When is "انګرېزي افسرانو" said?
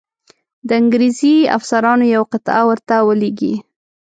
0.81-2.05